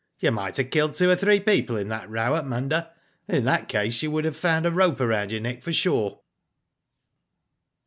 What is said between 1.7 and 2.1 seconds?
in that